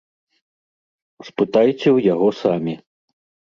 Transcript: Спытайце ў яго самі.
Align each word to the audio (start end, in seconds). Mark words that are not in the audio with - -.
Спытайце 1.27 1.85
ў 1.85 1.99
яго 2.13 2.27
самі. 2.41 2.75